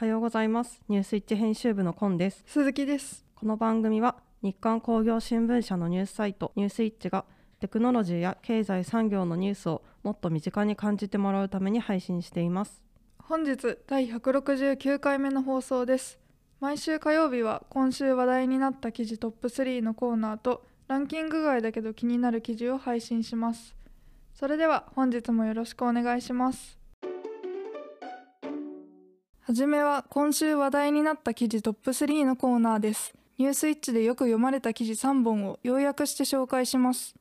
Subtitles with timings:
[0.00, 0.80] おはようございます。
[0.88, 2.44] ニュースイッチ編集部のコンです。
[2.46, 3.26] 鈴木です。
[3.34, 7.24] この番組は日刊工業新聞社のニュースサイトニュースイッチが
[7.58, 12.80] テクノロジーや経済産業のニュースをもっと身近に感じてもらうために配信しています。
[13.18, 16.20] 本日第169回目の放送です。
[16.60, 23.74] 毎週火曜日は今週話題になった記事トップ3のコーナーとランキング外だけど気になる記事を配信します。
[24.32, 26.77] それでは本日もよろしくお願いします
[29.48, 33.14] はじめは今週話題になった記事トップ3のコーナーです。
[33.38, 37.14] ニュースイッチでよく読まれた記事3本を要約して紹介します。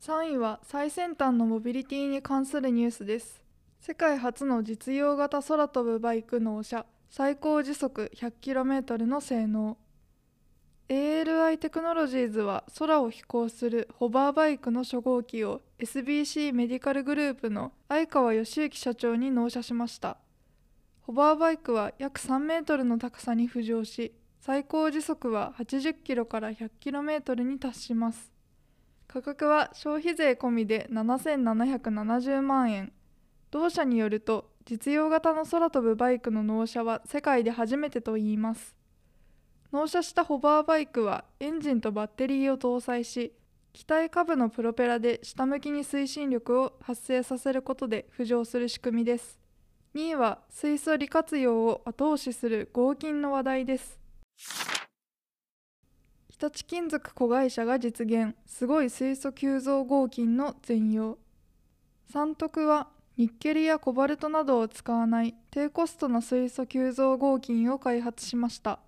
[0.00, 3.42] 3位は最先端のモビリティに関するニュースです。
[3.80, 9.76] 世界初の実用型空飛ぶバイク納車最高時速 100km の性能。
[10.90, 20.18] ALI テクノロジーズは空を飛行するホバーバイクの初号機を SBC メディカルグループの相川義行社長に納車しました。
[21.00, 28.30] ホバーバイクは約3メートルの高さに浮上し最高時速は80キロから 100km に達します。
[29.08, 32.92] 価格は消費税込みで7770万円。
[33.50, 38.83] 同社によると実用型の空飛ぶバイクの納車は世界で初めてといいます。
[39.74, 43.32] 納車したホバーバイクはエンジンとバッテリーを搭載し
[43.72, 49.40] 機体下部のプロペラで下向きに推進力を発生させることで浮上する仕組みです。
[49.96, 53.98] 2位は水素利活用を後押しする合金の話題です。
[56.30, 58.36] 日立金属子会社が実現。
[58.46, 61.18] すごい水素急増合金の全容。
[62.12, 68.78] 三徳はニッケルやコバルトなどを使わない低コストな水素急増合金を開発しました。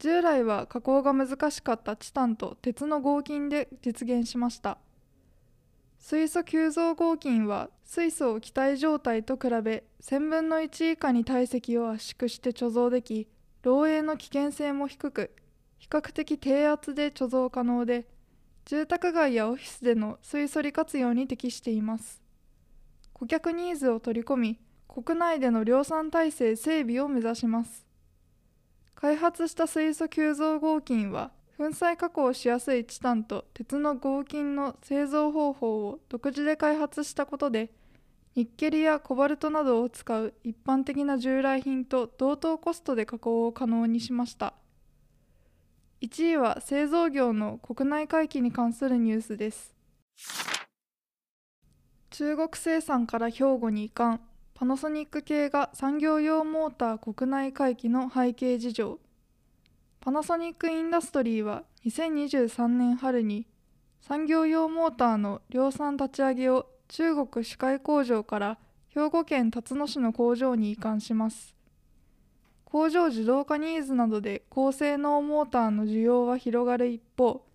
[0.00, 4.78] 従来は加工が難しかったチタンと鉄の合金で実現しました。
[5.98, 13.28] 水素急増合金は水素を気体状態と比べ1000分の1以下に体積を圧縮して貯蔵でき
[13.62, 15.36] 漏洩の危険性も低く
[15.76, 18.06] 比較的低圧で貯蔵可能で
[18.64, 22.22] 住宅街やオフィスでの水素利活用に適しています。
[23.12, 24.58] 顧客ニーズを取り込み
[24.88, 27.89] 国内での量産体制整備を目指します。
[29.00, 37.70] 開発した水素急増合金は粉砕加工しやすいチタンと鉄の合金の製造方法を独自で開発したことで
[38.36, 44.54] ニッケルやコバルトなどを使う一般的な従来品と同等コストで加工を可能にしました。
[46.00, 49.74] 1位は製造業の国内回帰に関するニュースです。
[52.10, 54.20] 中国生産から兵庫に移管。
[54.60, 58.98] パナソニック系が産業用モーター国内回帰の背景事情。
[60.00, 63.46] パナソニックインダストリーは2023年春に
[64.02, 68.58] 産業用モーターの量産立ち上げを中国主海工場から
[68.90, 71.56] 兵庫県辰野市の工場に移管します。
[72.66, 77.46] 工場自動化ニーズなどで高性能モーターの需要は広がる一方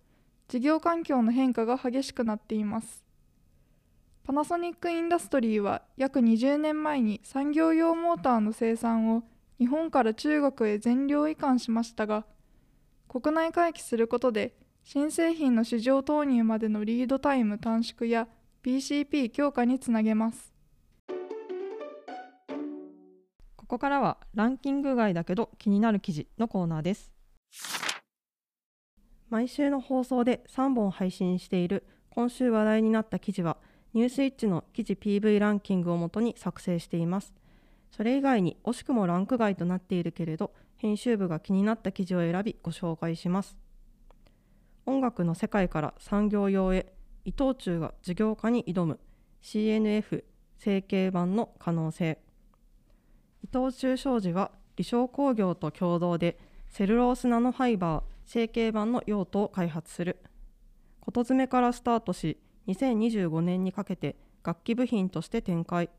[0.48, 3.05] 事業環境の変化が激しくなっています。
[4.26, 9.22] パナソニックインダストリーは約20年前に産業用モーターの生産を
[9.60, 12.26] 日本から中国へ全量移管しましたが
[13.06, 18.26] 国内回帰することで新製品の市場投入までのリードタイム短縮や
[18.64, 20.52] BCP 強化につなげます。
[23.54, 27.12] ここからはランキング外だけど気になる記事のコーナーです。
[29.28, 33.56] 毎週の放送で3本配信している今週話題になった記事は
[33.96, 37.32] ニュースイッチの記事 PV ランキングをもとに作成しています。
[37.90, 43.56] それ以外に惜しくもランク外となっているけれど編集部が気になった記事を選びご紹介します。
[44.84, 46.92] 音楽の世界から産業用へ
[47.24, 49.00] 伊藤忠が事業化に挑む
[49.42, 50.24] CNF
[50.58, 52.18] 成形版の可能性。
[53.42, 60.18] 伊藤忠商事は理想工業と共同でセルロースナノファイバー成形版の用途を開発する。
[61.00, 65.90] こと詰めからスタートし2025年にかけて楽器部品として展開。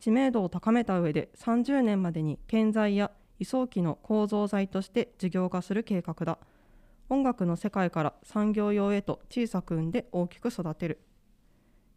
[0.00, 6.38] 知名度を高めた上で30年までに建材や輸送機の構造材として事業化する計画だ。
[7.08, 11.00] 音楽の世界から産業用へと小さく産んで大きく育てる。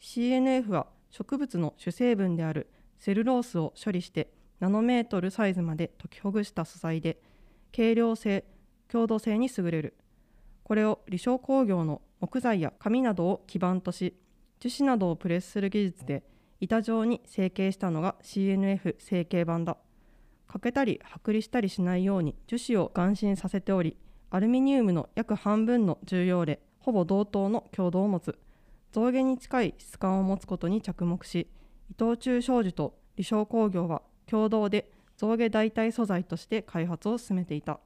[0.02, 7.22] CNF は植物の主成分であるセルロースを処理してナノメートルサイズまで解きほぐした素材で
[7.76, 8.44] 軽量性
[8.90, 9.96] 強度性に優れる。
[10.64, 14.16] これを理想工業の木材や紙などを基盤とし
[14.60, 16.24] 樹脂などをプレスする技術で
[16.60, 19.78] 板状に成形したのが CNF 成形板だ。
[20.48, 23.98] 欠けたり剥離したりしないように樹脂を眼心させており
[24.30, 28.38] アルミニウムの約半分の重量でほぼ同等の強度を持つ
[28.94, 31.50] 象牙に近い質感を持つことに着目し
[31.92, 37.80] 伊藤忠商事と理想工業は共同で象牙代替素材として開発を進めていた。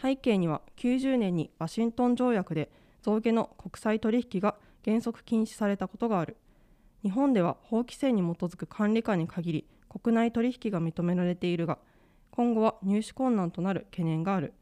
[0.00, 2.70] 背景には90年にワシントン条約で
[3.04, 6.38] 象牙の国際取引が原則禁止されたことがある。
[7.02, 11.78] 日本では法規制に基づく管理下に限り国内取引が認められているが
[12.30, 14.54] 今後は入手困難となる懸念がある。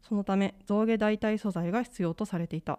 [0.00, 2.78] そのため象牙代替素材が必要とされていた。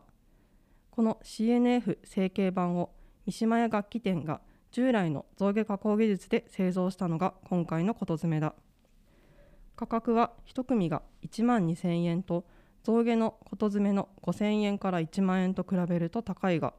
[0.90, 2.90] この CNF 成形版を
[3.28, 4.42] 三島屋楽器店が
[4.72, 8.56] 従来の象牙加工技術で製造したのが今回のこと詰めだ。
[9.76, 12.46] 価格は1組が1万2000円と
[12.86, 16.74] 象牙のこと詰めの5000円から1万円と比べると高いが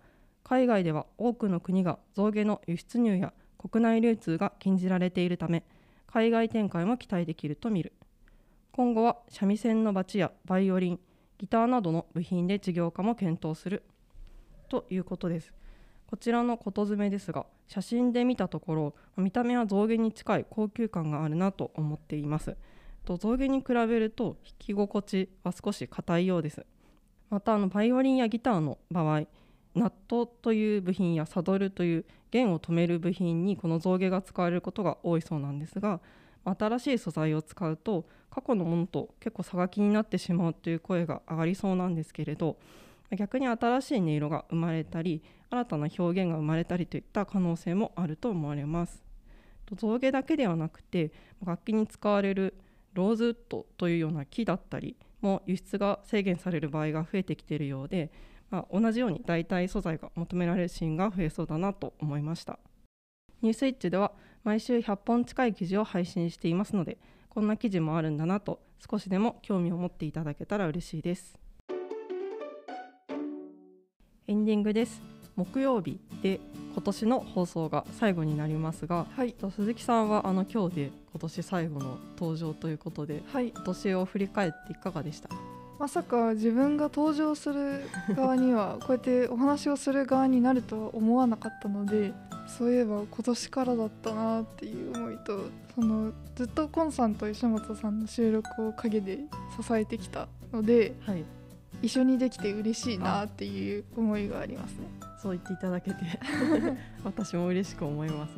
[0.44, 5.64] 海外では多くの国が象牙の輸出入や国内流通が禁じられているため
[6.06, 7.92] 海外展開も期待できると見る。
[8.70, 11.00] 今後は三味線のバチやバイオリン
[11.38, 13.82] ギターなどの部品で事業化も検討する。
[14.68, 15.52] ということです。
[16.06, 22.56] こちらのこと詰めですが写真で見たところ見た目は象牙に近い高級感があるなと思っています。
[23.06, 26.66] と象牙に比べると弾き心地は少し硬いようです。
[27.30, 29.22] またあのバイオリンやギターの場合
[29.74, 36.00] ナットという部品やサドルという弦を止める部品にこの象牙が使われることが多いそうなんですが
[36.44, 42.56] 新しい素材を使うと過去のものと結構差が気になってしまうという声が上がりそうなんですけれど
[43.16, 49.04] 逆に新しい音色が生まれたり新たな表現が生まれたりといった可能性もあると思われます。
[49.74, 51.10] 象牙だけではなくて
[51.44, 52.54] 楽器に使われる
[52.96, 58.10] ローズウッドというような木だったりも輸出が制限される場合が増えてきているようで、
[58.50, 62.58] まあ、同じように代替素材が求められるシーンが増えそうだなと思いました。
[63.42, 64.12] ニュースイッチでは
[64.44, 66.96] 毎週100本近い記事を配信していますので
[67.28, 68.60] こんな記事もあるんだなと
[68.90, 71.38] 少しでも興味を持っていただけたら嬉しいです。
[74.28, 75.15] エンディングです。
[75.36, 76.40] 木曜日で
[76.72, 85.28] 今年の放送が最後になりますが、はい、鈴木さんはあの今日で今年最後の登場ということで、はい、今年を振り返っていかがでした？
[85.78, 87.82] まさか自分が登場する
[88.14, 92.14] 側にはこうやってお話をする側になるとは思わなかったので
[92.46, 99.18] そういえば今年からだったなっていう思いとそのずっとコンさんと石本さんの収録を陰で
[99.60, 101.24] 支えてきたので、はい、
[101.82, 104.86] 一緒にできて嬉しいなっていう思いがありますね
[105.26, 105.96] そう言っていただけて
[107.02, 108.34] 私も嬉しく思います。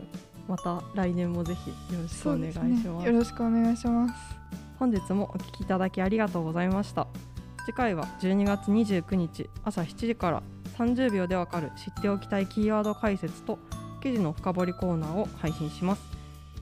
[0.48, 4.14] また来年もぜひよろしくお願いします、ね、よろしくお願いします。
[4.78, 7.06] 本日もお聞きいただきありがとうございました。
[7.66, 10.42] 次回は12月29日朝7時から
[10.78, 13.58] 30秒でわかる知っておきたいキーワード解説と
[14.00, 16.02] 記事の深掘りコーナーを配信します。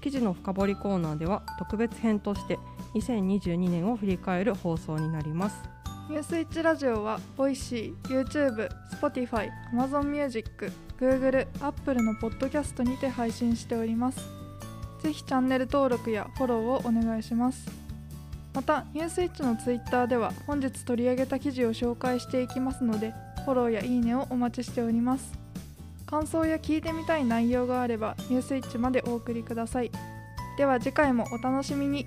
[0.01, 2.59] 記事の深掘りコーナーでは特別編として
[2.95, 5.76] 2022年を振り返る放送になります
[6.09, 8.71] ニュースイッチラジオは、ボイシー、YouTube、
[9.01, 10.71] Spotify、Amazon Music、
[11.01, 14.21] Google、Apple のポッドキャストにて配信しております。
[15.03, 17.69] ぜひチャンネル登録やフォローをお願いします。
[18.55, 23.13] また、ニュースイッチの Twitter では本日取り上げた記事を紹介していきますので、
[23.45, 25.37] フォローやいいねをお待ちしております。
[26.07, 29.91] 感想や聞いてみたい内容があれば、ニュースイッチまでお送りください。
[30.57, 32.07] では次回もお楽しみに。